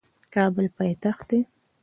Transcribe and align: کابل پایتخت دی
کابل 0.33 0.65
پایتخت 0.77 1.21
دی 1.29 1.39